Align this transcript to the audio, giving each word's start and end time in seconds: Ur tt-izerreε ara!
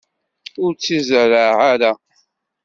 Ur 0.63 0.71
tt-izerreε 0.73 1.51
ara! 1.71 1.91